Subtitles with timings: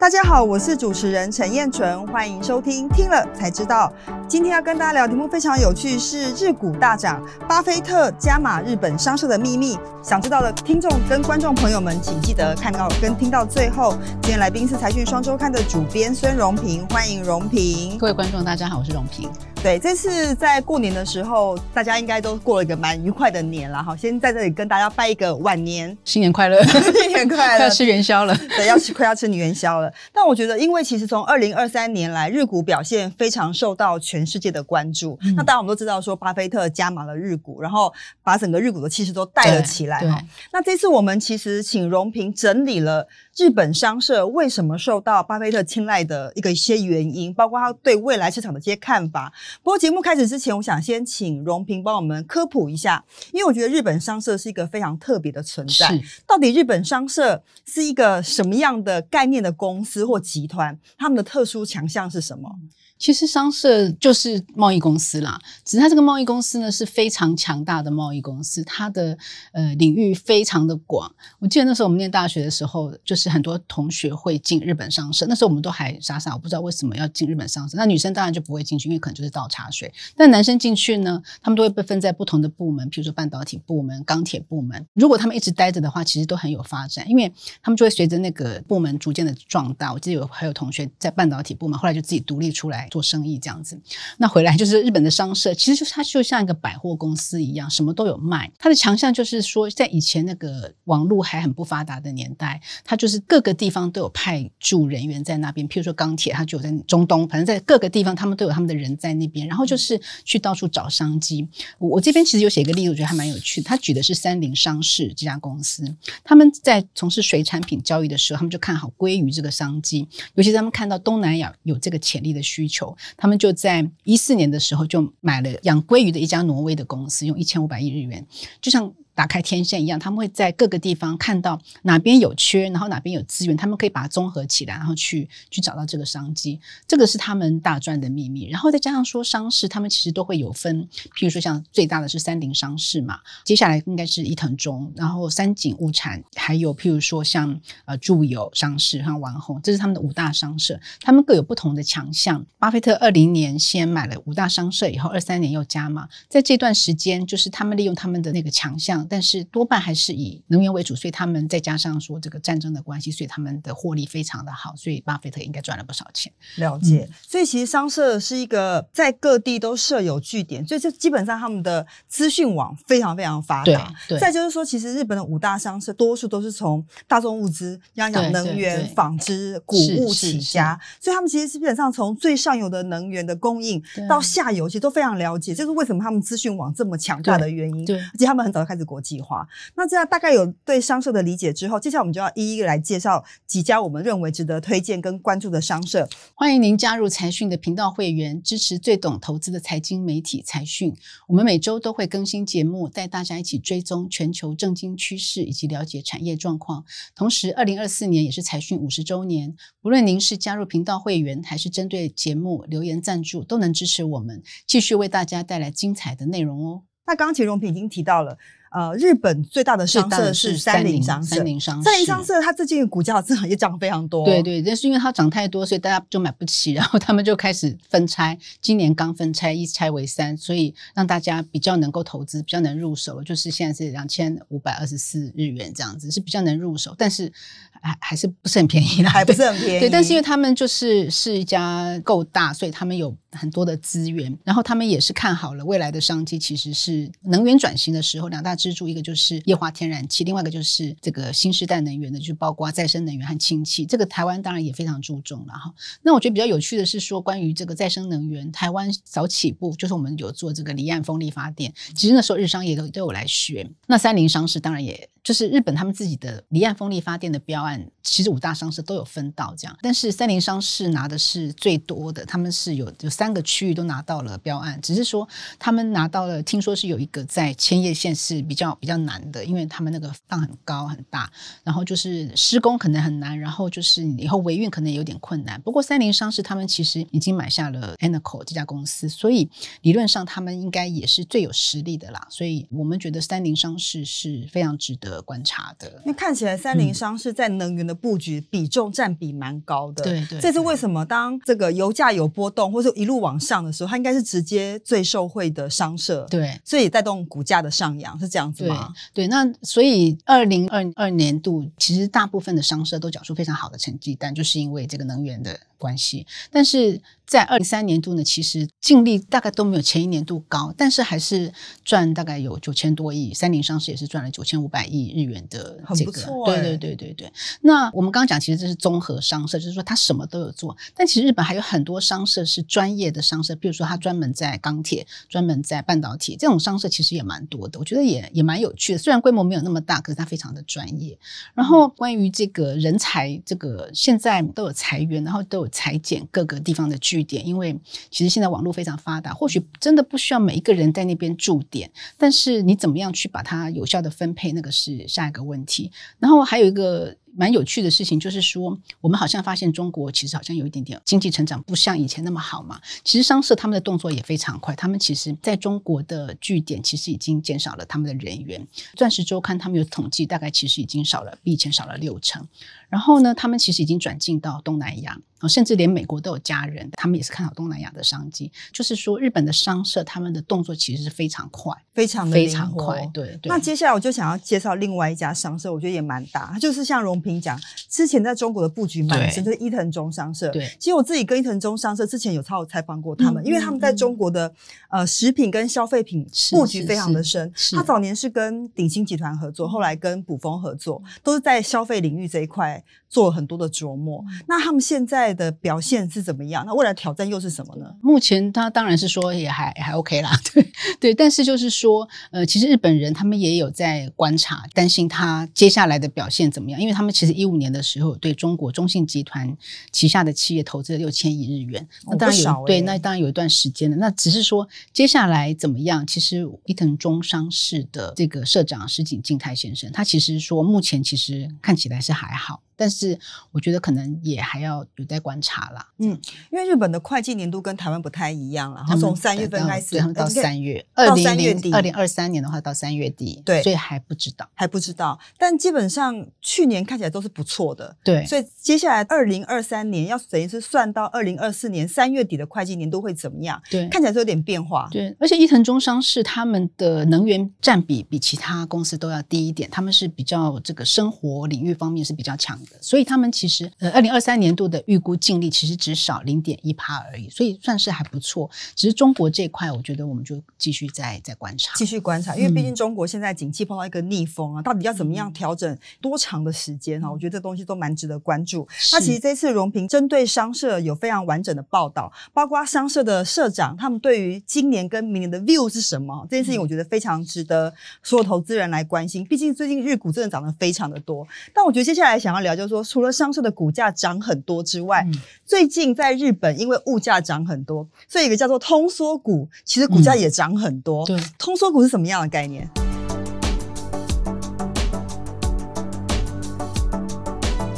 [0.00, 3.92] 大家好，我是主持人陈燕纯，欢迎收听听了才知道。
[4.26, 9.78] 今天要跟大家聊题目非常有趣，是日股大涨，巴菲特加码日本商社的秘密。
[10.02, 13.94] 想知道的听众跟观众朋友们，请记得看到跟听到最后。
[14.22, 17.98] 今天来宾是财讯双周刊的主编孙荣平，欢迎荣平。
[17.98, 19.28] 各位观众，大家好，我是荣平。
[19.62, 23.94] 对，这次在过年的时候，大家应该都过了一个蛮愉快的年了哈。
[23.94, 29.92] 先在这里跟大家拜一个晚年，新年快乐， 新年快乐， 要吃元宵了，对，要吃快要吃元宵了。
[30.14, 35.18] 但我觉得，因为其实从二零二三年来，日股表现非常受到全世界的关注。
[35.20, 37.92] 嗯、那当然我们都知道，说巴菲特加码了日股，然后
[38.22, 40.02] 把整个日股的气势都带了起来。
[40.50, 43.06] 那这次我们其实请荣平整理了
[43.40, 49.32] 日本商社为什么受到巴菲特青睐的一个一些原因，包括他对未来市场的一些看法。
[49.62, 55.98] 不过节目开始之前，我想先请荣平帮我们科普一下，因为我觉得日本商社是一个非常特别的存在。
[56.26, 60.78] 到底日本商社是一个什么样的概念的公司或集团？
[60.98, 62.54] 他们的特殊强项是什么？
[63.00, 69.16] 其实商社就是贸易公司啦，只是它这个贸易公司呢是非常强大的贸易公司，它的
[69.52, 71.10] 呃领域非常的广。
[71.38, 77.78] 我记得那时候我们念大学的时候，就是很多同学会进日本商社，那时候我们都还傻傻，我不知道为什么要进日本商社。
[77.78, 79.90] 那女生当然就不会进去，因为可能就是倒茶水。
[80.14, 84.86] 但男生进去呢，他们都会被分在不同的部门，比如说半导体部门、钢铁部门。
[84.92, 89.90] 如果他们一直待着的话，其实都很有发展，因为他们就会随着那个部门逐渐的壮大。
[89.90, 92.89] 我记得有还有同学在半导体部门，后来就自己独立出来。
[92.90, 93.80] 做生意这样子，
[94.18, 98.50] 那回来就是日本的商社，其实就是它就像一个百货公司一样，什么都有卖。
[98.58, 105.66] 它的强项就是说，在以前那个网络还很不发达的年代，它就是各个地方都有派驻人员在那边。
[105.68, 111.48] 譬如说钢铁，它就有在中东，反正在各个地方，他们都有他们的人在那边，然后就是去到处找商机。
[111.78, 113.68] 我我这边其实有写一个例子，我觉得还蛮有趣的。
[113.68, 115.84] 他举的是三菱商事这家公司，
[116.24, 122.79] 他们在从事水产品交易的时候，他们就看好鲑鱼这个商机，尤其是他们看到东南亚有这个潜力的需求。
[123.16, 128.26] 他们就在一四年的时候就买了养鲑鱼的一家挪威的公司，用一千五百亿日元，
[128.60, 128.92] 就像。
[129.14, 136.58] 打开天线一样，他们会在各个地方看到哪边有缺，然后哪边有资源，他们可以把它综合起来，然后去去找到这个商机。
[136.88, 138.48] 这个是他们大赚的秘密。
[138.48, 152.46] 然后再加上说商事，他们其实都会有分，譬如说像最大的是三菱商事嘛，接下来应该是伊藤忠，然后三井物产，还有譬如说像呃住友商事和丸红，这是他们的五大商社，他们各有不同的强项。
[152.58, 158.99] 巴菲特二零年先买了五大商社，以后二三年又加码，在这段时间就是他们利用他们的那个强项。
[159.08, 166.32] 但是多半还是以能源为主，所以他们再加上说这个战争的关系，所以他们的获利非常的好，所以巴菲特应该赚了不少钱。
[166.56, 173.92] 了解，嗯、所以其实商社是一个在各地都设有据点，所以这基本上他们的资讯网非常非常发达。
[174.08, 185.54] 对，再就是说，其实日本的五大商社多数都是从大众物资，像讲能源、纺织、谷物起家，所以他们其实基本上从最上游的能源的供应到下游，其实都非常了解。
[185.54, 187.84] 这是为什么他们资讯网这么强大的原因。
[187.84, 189.46] 对，而且他们很早就开始国际化，
[189.76, 196.08] 那这样大概有对商社的理解之后，接下来我们就要一一来介绍几家我们认为值得推荐跟关注的商社。
[196.34, 200.92] 欢迎您加入财讯的频道会员，支持最懂投资的财经媒体财讯。
[201.28, 206.84] 我们每周都会更新节目，带大家一起追踪全球政经趋势以及了解产业状况。
[207.14, 216.82] 同时，二零二四年也是财讯五十周年，不论您是加入频道会员，还是针对节目留言赞助，都能支持我们继续为大家带来精彩的内容哦。
[217.06, 218.36] 那刚刚其实荣平已经提到了。
[218.70, 224.24] 呃，日本最大的商社是三菱商社，三菱商三菱商社，它最近股价真的也涨非常多。
[224.24, 228.38] 对对，但是因为它涨太多，所以大家就买不起，然后他们就开始分拆。
[228.60, 233.20] 今年刚分拆，一拆为三，所以让大家比较能够投资，比较能入手。
[233.24, 237.32] 就是现在是两千五百二十四日元这样子，是比较能入手，但是
[237.80, 239.80] 还还是不是很便宜的，还不是很便宜。
[239.80, 249.40] 对，但是因为他们就是是一家够大，所以他们有很多的资源，然后他们也是看好了未来的商机，其实是能源转型的时候，两大支柱，一个就是。
[249.50, 253.84] 液化天然气，另外一个就是这个新时代能源的，就是包括再生能源和氢气。
[253.84, 255.74] 这个台湾当然也非常注重了哈。
[256.02, 263.68] 那我觉得比较有趣的是说，关于这个再生能源，台湾早起步，就是我们有做这个离岸风力发电，其实那时候日商也都都有来学。
[263.88, 265.09] 那三菱商事当然也。
[265.22, 275.28] 就是日本他们自己的离岸风力发电的标案，其实五大商社都有分到这样，但是三菱商事拿的是最多的，他们是有有三个区域都拿到了标案，只是说
[275.58, 281.30] 他们拿到了，听说是有一个在千叶县是比较比较难的，因为他们那个浪很高很大，
[281.62, 285.60] 然后就是施工可能很难，然后就是以后维运可能有点困难。
[285.60, 289.50] 不过三菱商事他们其实已经买下了 Eneco 这家公司，所以
[289.82, 295.09] 理论上他们应该也是最有实力的啦，所以我们觉得三菱商事是非常值得。
[295.10, 295.88] 的观察的。
[296.04, 300.40] 因为看起来三菱商是在能源的布局比重占比蛮高的，对对。
[300.40, 301.04] 这是为什么？
[301.04, 308.92] 当这个油价有波动或者一路往上的时候，它应该是直接最受惠的商社，对，所以带动股价的上扬，是这样子吗？
[309.12, 321.50] 对，对，那所以二零二二年度其实大部分的商社都缴出非常好的成绩单，就是因为这个能源的关系，但是在二零三年度呢，其实净利大概都没有前一年度高，但是还是
[321.84, 326.12] 赚大概有九千多亿，三菱商事也是赚了九千五百亿日元的这个。
[326.44, 327.32] 对对对对对。
[327.62, 330.76] 那我们刚刚讲，其实这是综合商社，就是说它什么都有做。
[330.94, 337.78] 但其实日本还有很多商社是专业的商社，比如说它专门在钢铁、专门在半导体这种商社，其实也蛮多的。
[337.78, 341.16] 我觉得也也蛮有趣的，虽然规模没有那么大，可是它非常的专业。
[341.54, 345.69] 然后关于这个人才，这个现在都有裁员，然后都有。
[345.70, 347.78] 裁剪各个地方的据点，因为
[348.10, 355.90] 其实现在网络非常发达，或许真的不需要每一个人在那边驻点，但是你怎么样去把它有效的分配，那个是下一个问题。
[356.18, 357.16] 然后还有一个。
[357.34, 362.80] 蛮有趣的事情就是说，我们好像发现中国其实好像有一点点经济成长不像以前那么好嘛。
[363.04, 368.66] 其实商社他们的动作也非常快，他们其实在中国的据点其实已经减少了他们的人员。
[368.96, 372.46] 钻石周刊他们有统计，大概其实已经少了比以前少了六成。
[372.88, 375.16] 然后呢，他们其实已经转进到东南亚，
[375.48, 378.50] 甚至连美国都有家人，他们也是看好东南亚的商机。
[378.72, 383.08] 就是说，日本的商社他们的动作其实是非常快，非常的非常快。
[383.14, 383.48] 对对。
[383.48, 387.58] 那接下来我就想要介绍另外一家商社，我觉得也蛮大，它就是像荣平讲，
[387.88, 390.48] 之前在中国的布局蛮深，就是伊藤忠商社。
[390.50, 394.48] 对，其实我自己跟伊藤忠商社之前有超有采访过他们，嗯、因为他们在中国的、
[394.90, 397.52] 嗯、呃食品跟消费品布局非常的深。
[397.72, 404.24] 他早年是跟鼎新集团合作，后来跟卜蜂合作，都是在消费领域这一块做了很多的琢磨。
[404.28, 406.64] 嗯、那他们现在的表现是怎么样？
[406.66, 407.86] 那未来挑战又是什么呢？
[408.00, 411.14] 目前他当然是说也还还 OK 啦， 对对。
[411.14, 419.56] 但是就是说，呃，其实日本人他们也有在观察，担心他接下来的表现怎么样，因为他们其实一五年的时候对中国中信集团
[419.92, 423.96] 旗下的企业投资了六千亿日元，那当然有、哦欸、对，那当然有一段时间了。
[423.96, 426.06] 那只是说接下来怎么样？
[426.06, 432.62] 其实伊藤忠商事的这个社长石井静太先生，他其实说目前其实看起来是还好。
[432.80, 433.18] 但是
[433.52, 435.86] 我觉得可能也还要有待观察啦。
[435.98, 436.18] 嗯，
[436.50, 445.20] 因为日本的会计年度跟台湾不太一样，了，他从三月份开始，他们到三月，到三月底，二零二三年的话到三月底，对，所以还不知道，还不知道。
[445.36, 448.24] 但基本上去年看起来都是不错的，对。
[448.24, 453.60] 所以接下来二零二三年要等于是算到二零二四年三月底的会计年度会怎么样？
[453.70, 454.88] 对，看起来是有点变化。
[454.90, 463.70] 对，而且伊藤忠商是他们的能源占比比其他公司都要低一点，他们是比较这个生活领域方面是比较强的，所以他们其实。
[463.80, 468.48] 呃，二零二三年度的预估净利其实只少零点一趴而已，所以算是还不错。
[468.74, 477.10] 只是中国这一块，我觉得我们就继续再再观察，继续观察，因为毕竟中国现在景气碰到一个逆风啊，嗯、到底要怎么样调整，多长的时间啊？
[477.10, 478.68] 我觉得这东西都蛮值得关注。
[478.92, 487.72] 那其实这次荣平针对商社有非常完整的报道，包括商社的社长他们对于今年跟明年的 view 是什么这件事情，我觉得非常值得
[488.02, 489.24] 所有投资人来关心。
[489.24, 495.14] 毕竟最近日股真的涨得非常的多，但我觉得接下来想要聊就是说，除了商社的股价涨很多之外，嗯、
[495.46, 501.04] 最近在日本因为物价涨很多，所以一个叫做通缩股，其实股价也涨很多。
[501.04, 502.68] 嗯、对，通缩股是什么样的概念？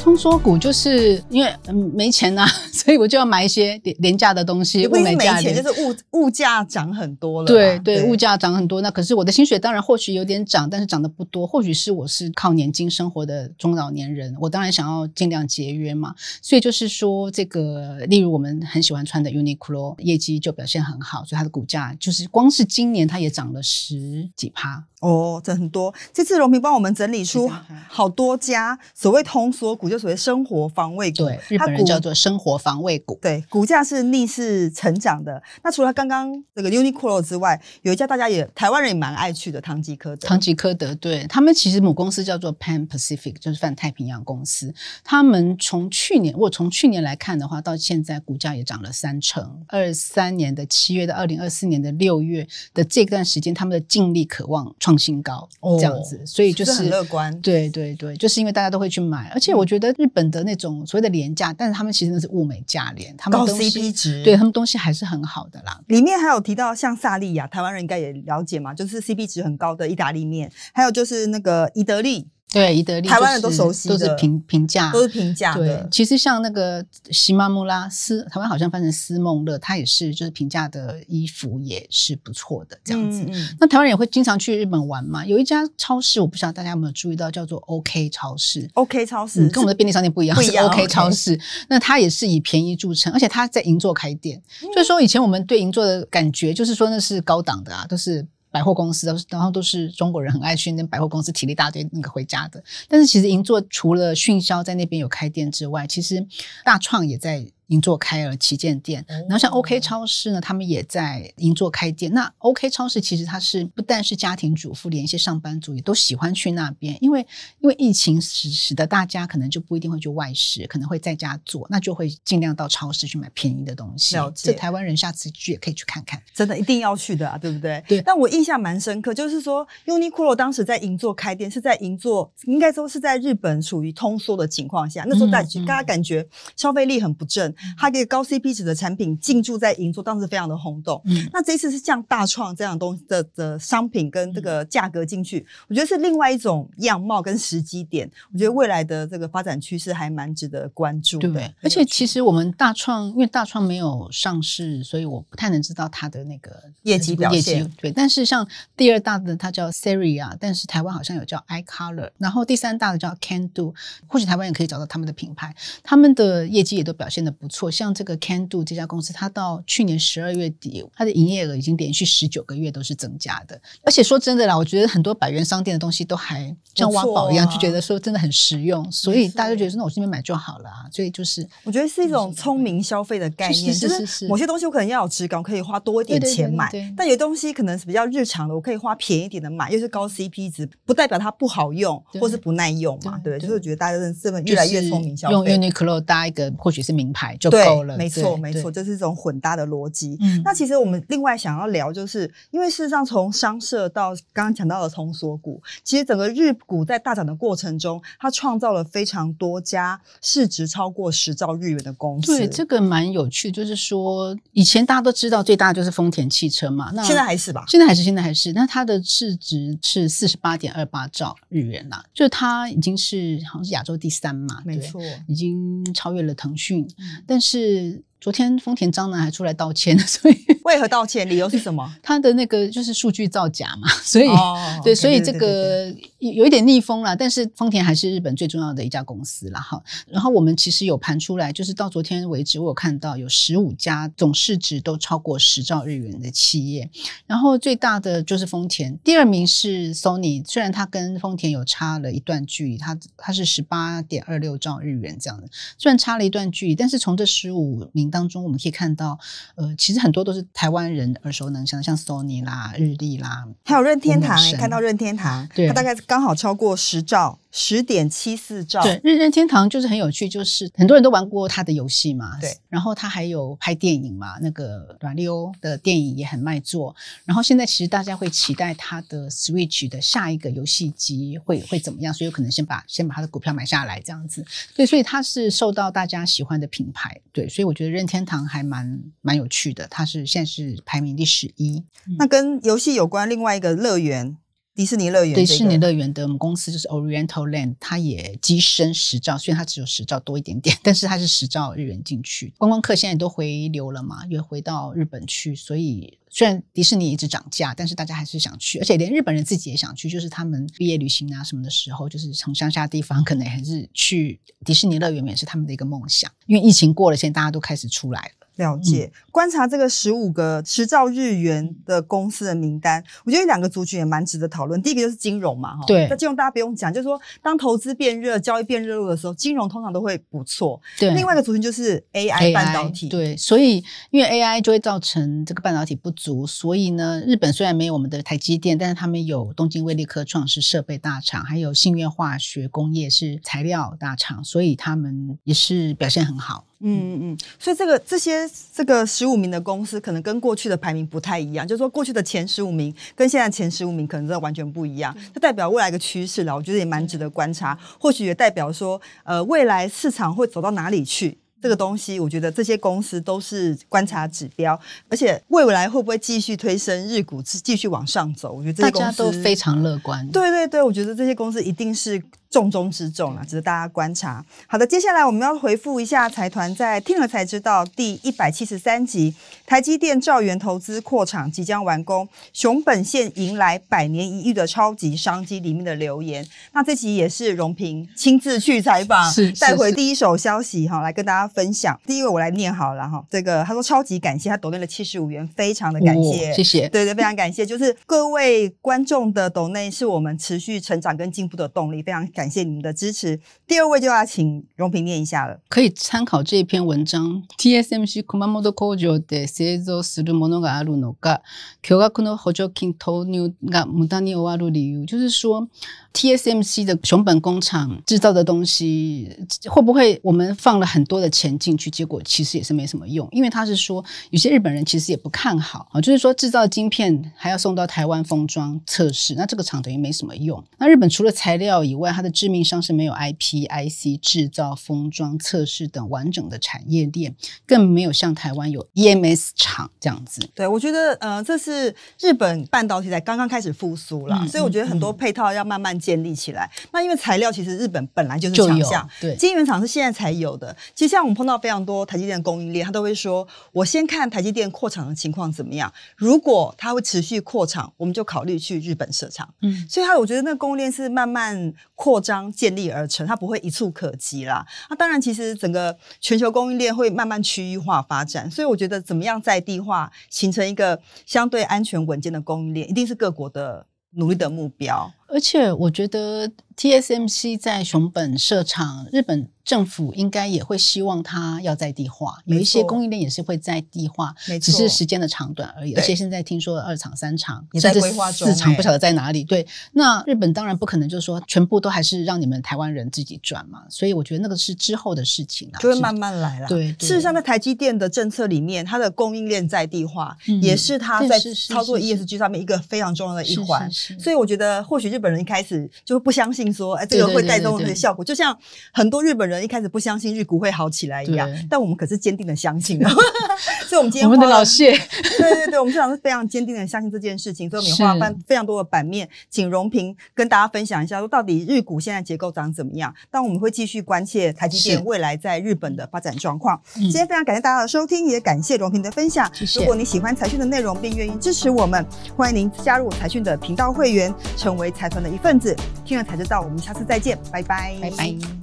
[0.02, 4.84] 通缩股就是因为嗯没钱呐、啊， 所以我就要买一些廉廉价的东西。
[4.88, 5.94] 不是没钱，就是物
[6.24, 7.46] 物价涨很多了。
[7.46, 11.46] 对对，对物价涨很多，那可是我的薪水当然或许有点涨，但是涨得不多。
[11.46, 16.12] 或许是我是靠年金生活的中老年人，我当然想要尽量节约嘛。
[16.42, 24.84] 所以就是说，这个例如我们很喜欢穿的 Uniqlo 业绩就表现很好，所以它的股价就是光是今年它也涨了十几趴。
[25.00, 25.92] 哦，这很多。
[26.12, 27.50] 这次荣平帮我们整理出
[27.88, 33.18] 好多家所谓通缩股，就所谓生活防卫股，对，日本人叫做生活防卫股。
[33.20, 35.42] 对，股价是逆势成长的。
[35.62, 40.26] 那除了刚刚这个 Uniqlo 之外，有一家大家也台湾人也蛮爱去的唐吉诃德。
[40.26, 44.72] 唐吉诃德，对，他们其实母公司叫做 Pan Pacific，就是泛太平洋公司。
[45.04, 49.62] 他们从去年，如果从去年来看的话，到现在股价也涨了三成。
[49.68, 55.46] 二三年的七月到二零二四年的六月的这段时间，他们的净利渴望创新高，
[55.78, 57.38] 这样子，所以就是，是很乐观。
[57.42, 65.80] 对对对，就是因为大家都会去买，而且我觉得日本的那种所谓的廉价，但是他们其实那是物美价廉，他们高 CP 值，对他们东西还是很好的啦。
[65.88, 72.28] 里面还有提到像萨莉亚，台湾人应该也了解嘛，就是 CP 值很高的意大利面，还有就是那个伊德利。
[72.52, 75.64] 对，宜得利、台湾人都熟悉都是平平价，都是平价的。
[75.64, 83.22] 对，其实像那个喜马穆拉斯，台湾好像翻成思梦乐，它也是就是平价的衣服，也是不错的这样子。
[83.22, 85.24] 嗯嗯、那台湾人也会经常去日本玩嘛？
[85.24, 88.68] 有一家超市，我不晓得大家有没有注意到，叫做 OK 超市。
[88.74, 91.38] OK 超市、嗯、跟我们的便利商店不一样，是 OK 超市。
[91.38, 94.40] Okay、那它也是以便宜著称，而且它在银座开店。
[94.62, 98.26] 嗯、所以说，以前我们对银座的感觉就是说那是高档的啊，都是。
[98.52, 102.62] 百货公司，然后都是中国人很爱去那百货公司提了一大堆那个回家的。
[102.86, 106.24] 但是其实银座除了迅销在那边有开店之外，其实
[106.64, 107.44] 大创也在。
[107.68, 112.12] 银座开了旗舰店，然后像 OK 超市呢，他们也在银座开店。
[112.12, 117.26] 那 OK 超市其实它是不但是家庭主妇，连一些上班族也都喜欢去那边，因为
[117.60, 124.16] 因为疫情使使得大家可能就不一定会去外食，可能会在家做，那就会尽量到超市去买便宜的东西。
[124.16, 127.82] 了解，这台湾人下次去也可以去看看，真的一定要去的啊，对不对？
[127.88, 128.02] 对。
[128.02, 136.26] 但我印象蛮深刻，就是说 Uniqlo 当时在银座开店，是在银座，应该说是在日本属于通缩的情况下，那时候大家感觉
[136.56, 141.00] 消费力很不振，它这个高 CP 值的产品进驻在银座，当时非常的轰动。
[141.04, 148.10] 嗯，那这一次是像大创这样东西的的商品跟这个价格进去，我觉得是另外一种样貌跟时机点。
[148.32, 151.28] 我觉得未来的这个发展趋势还蛮值得关注的。
[151.28, 157.68] 对，而且其实我们大创，因为大创没有上市，所以我不太能知道它的那个业绩表现。
[157.76, 163.74] 对，但是像第二大的它叫 Seria，但是台湾好像有叫 iColor，然后第三大的叫 Can Do，
[164.06, 167.68] 或许台湾也可以找到他们的品牌，他们的业绩也都表现得不错。
[167.68, 173.60] 像这个 Can Do 这家公司，它到去年十二月底，它的营业额已经连续十九个月都是增加的。
[173.82, 180.86] 而且说真的啦，我觉得很多百元商店的东西都还像挖宝一样，啊、就觉得说真的很实用，所以大家就觉得说那我这边买就好了啊。
[180.92, 198.92] 所以就是我觉得是一种聪明消费的概念，是是是是就是某些东西我可能要有质感，我可以花多一点钱买，对对对对对，但有东西可能是比较日常的，我可以花便宜一点的买，又是高 CP 值，不代表它不好用或是不耐用嘛，对，对，对，对，就是觉得大家真的这么越来越聪明消费，用 Uniqlo 搭一个或许是名牌就够了，没错没错，这是。
[198.92, 212.36] 一种混搭的逻辑，嗯，那其实我们另外想要聊，就是因为事实上从商社到刚刚讲到的通缩股，其实整个日股在大涨的过程中，它创造了非常多家市值超过十兆日元的公司。
[212.36, 217.64] 对，这个蛮有趣，就是说以前大家都知道最大的就是丰田汽车嘛，那现在还是吧？
[217.68, 218.52] 现在还是，现在还是。
[218.52, 228.02] 那它的市值是四十八点二八兆日元啦，就它已经是好像是亚洲第三嘛，没错，已经超越了腾讯，嗯、但是。
[228.22, 231.28] 昨天丰田章男还出来道歉， 所以为何道歉？
[231.28, 231.92] 理由是什么？
[232.00, 235.92] 他的那个就是数据造假嘛，所以、哦、对，所以这个
[236.30, 237.16] 有一点逆风了。
[237.16, 239.82] 但是丰田还是日本最重要的一家公司了哈。
[240.06, 246.88] 然后我们其实有盘出来，就是到昨天为止，我有看到有十五家总市值都超过十兆日元的企业，
[247.26, 258.12] 然后最大的就是丰田，第二名是 Sony，虽然它跟丰田有差了一段距离，它它是十八点二六兆日元这样的，虽然差了一段距离，但是从这十五名。
[258.12, 259.18] 当中我们可以看到，
[259.54, 267.38] 呃，其实很多都是台湾人耳熟能详，像 Sony 啦、日立啦，还有任天堂哎，看到任天堂，对，它大概刚好超过十兆。
[267.54, 284.42] 十点七四兆，对，任任天堂就是很有趣，就是很多人都玩过他的游戏嘛，对，然后他还有拍电影嘛，那个马里欧的电影也很卖座，然后现在其实大家会期待他的 Switch 的下一个游戏机会会怎么样，所以有可能先把先把他的股票买下来这样子，
[284.74, 294.38] 对，所以他是受到大家喜欢的品牌，对，所以我觉得任天堂还蛮蛮有趣的，他是现在是排名第十一，嗯，那跟游戏有关另外一个乐园。
[294.74, 302.54] 迪士尼乐园，迪士尼乐园的我们公司就是 Oriental Land，它也跻身十兆，虽然它只有十兆多一点点， 但是它是十兆日元进去。
[302.56, 316.32] 观光客现在都回流了嘛，也回到日本去，所以虽然迪士尼一直涨价，但是大家还是想去，而且连日本人自己也想去，就是他们毕业旅行啊什么的时候，就是从乡下地方可能还是去迪士尼乐园，也是他们的一个梦想。
[316.46, 318.41] 因为疫情过了，现在大家都开始出来了。
[318.56, 324.80] 了解，观察这个十五个十兆日元的公司的名单，我觉得两个族群也蛮值得讨论。
[324.82, 330.80] 第一个就是金融嘛，哈，对，那金融大家不用讲，就是说当投资变热、交易变热络的时候，金融通常都会不错。
[330.98, 333.08] 对，另外一个族群就是 AI 半导体。
[333.08, 346.64] 对，所以因为 AI 就会造成这个半导体不足，所以呢，日本虽然没有我们的台积电，但是他们有东京威力科创是设备大厂，还有信越化学工业是材料大厂，所以他们也是表现很好。
[346.84, 351.66] 嗯嗯嗯，所以这个这些这个十五名的公司，可能跟过去的排名不太一样。
[351.66, 355.16] 就是说，过去的前十五名跟现在前十五名可能真的完全不一样。
[355.32, 357.78] 这代表未来一个趋势了，我觉得也蛮值得观察。
[358.00, 361.38] 或许也代表说，呃，未来市场会走到哪里去？
[361.62, 364.76] 这个东西，我觉得这些公司都是观察指标。
[365.08, 368.52] 而且未来会不会继续推升日股，继续往上走？
[368.52, 370.28] 我觉得大家都非常乐观。
[370.30, 372.20] 对对对，我觉得这些公司一定是。
[372.52, 374.44] 重中之重啊，值得大家观察。
[374.66, 379.34] 好的，接下来我们要回复一下财团在听了才知道第一百七十三集，
[379.66, 386.46] 台积电兆元投资扩厂即将完工，熊本县迎来百年一遇的超级商机里面的留言。
[386.74, 391.98] 那这集也是荣平亲自去采访，带回第一手消息哈，来跟大家分享。
[392.06, 403.39] 第一位我来念好了哈，这个他说超级感谢，他抖内了七十五元，非常的感谢，哦、谢谢，对对，非常感谢，就是各位观众的抖内是我们持续成长跟进步的动力，非常感谢你们的支持。
[403.67, 407.43] 第二位就要请荣平念一下了，可以参考这篇文章。
[407.57, 411.41] TSMC 熊本工场で制造するものがあるのか、
[411.81, 415.67] 巨额の补助金投入が无駄に终わる理由，就是说
[416.13, 419.29] TSMC 的熊本工厂制造的东西
[419.65, 430.63] 会不会我们放了很多的钱进去，结果其实也是没什么用，因为他是说有些日本人其实也不看好啊，就是说制造晶片还要送到台湾封装测试，那这个厂等于没什么用。
[430.77, 437.34] 那日本除了材料以外，它的 致命伤是没有 IP、IC 制造、封装、测试等完整的产业链，
[437.66, 440.40] 更没有像台湾有 EMS 厂这样子。
[440.54, 446.68] 对，我觉得呃，这是日本半导体才刚刚开始复苏啦，嗯、所以我觉得很多配套要慢慢建立起来。
[446.82, 450.74] 嗯、那因为材料其实日本本来就是强项，对，晶圆厂是现在才有的。
[450.94, 464.64] 其实像我们碰到非常多台积电的供应链，他都会说：“我先看台积电扩厂的情况怎么样，如果它会持续扩厂，我们就考虑去日本设厂。”嗯，所以他我觉得那个供应链是慢慢扩章建立而成，它不会一触可及啦。
[464.88, 475.12] 那当然，其实整个全球供应链会慢慢区域化发展，所以我觉得怎么样在地化，形成一个相对安全稳健的供应链，一定是各国的努力的目标。
[475.32, 485.94] 而且我觉得 TSMC 在熊本设厂，日本政府应该也会希望它要在地化，有一些供应链也是会在地化，只是时间的长短而已。
[485.94, 489.44] 而且现在听说二厂、三厂也在规划中，四厂不晓得在哪里。
[489.44, 496.68] 对，那日本当然不可能就是说全部都还是让你们台湾人自己转嘛，所以我觉得那个是之后的事情啊，就会慢慢来了。
[496.68, 503.88] 对，事实上在台积电的政策里面，它的供应链在地化也是它在操作 ESG 上面一个非常重要的一环。
[504.18, 505.88] 所以我觉得或许日本人一开始。
[506.04, 508.56] 就不相信说，哎，这个会带动这个效果，就像
[508.92, 513.08] 很多日本人一开始不相信日股会好起来一样，但我们可是坚定的相信的。
[513.86, 514.90] 所以，我们今天我们的老谢，
[515.38, 517.70] 对对对，我们市场是非常坚定的相信这件事情。
[517.70, 523.14] 所以，我们花翻非常多的版面，请荣平跟大家分享一下，说到底日股现在结构长怎么样？
[523.30, 526.80] 但我们会继续关切台积电未来在日本的发展状况。
[526.94, 529.50] 今天非常感谢大家的收听，也感谢荣平的分享。
[529.76, 532.04] 如果你喜欢财讯的内容，并愿意支持我们，
[532.36, 535.76] 欢迎您加入财讯的频道会员，成为财团的一份子。
[536.04, 538.61] 听了才知道，我们下次再见，拜拜，拜拜。